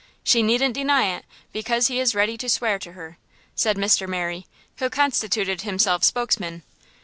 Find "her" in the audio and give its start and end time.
2.93-3.19